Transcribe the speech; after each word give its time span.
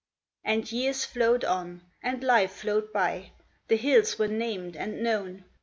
And 0.43 0.71
years 0.71 1.05
flowed 1.05 1.43
on, 1.45 1.81
and 2.01 2.23
life 2.23 2.53
flowed 2.53 2.91
by. 2.91 3.33
The 3.67 3.77
hills 3.77 4.17
were 4.17 4.27
named 4.29 4.75
and 4.75 5.03
known. 5.03 5.45